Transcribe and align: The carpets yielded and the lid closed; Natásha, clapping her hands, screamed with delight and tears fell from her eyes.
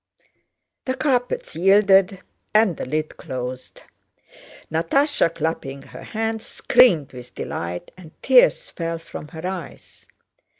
The 0.85 0.95
carpets 0.95 1.55
yielded 1.55 2.21
and 2.55 2.75
the 2.75 2.87
lid 2.87 3.17
closed; 3.17 3.83
Natásha, 4.71 5.31
clapping 5.35 5.83
her 5.83 6.01
hands, 6.01 6.43
screamed 6.47 7.13
with 7.13 7.35
delight 7.35 7.91
and 7.95 8.09
tears 8.23 8.71
fell 8.71 8.97
from 8.97 9.27
her 9.27 9.45
eyes. 9.45 10.07